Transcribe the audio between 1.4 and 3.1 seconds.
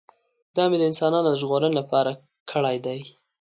ژغورنې لپاره کړی دی.